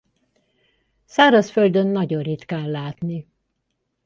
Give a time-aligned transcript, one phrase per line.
[1.05, 3.27] Szárazföldön nagyon ritkán látni.